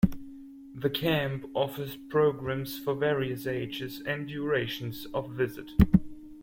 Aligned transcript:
The 0.73 0.89
camp 0.89 1.47
offers 1.53 1.95
programs 1.95 2.79
for 2.79 2.95
various 2.95 3.45
ages 3.45 4.01
and 4.03 4.27
durations 4.27 5.05
of 5.13 5.29
visit. 5.29 5.73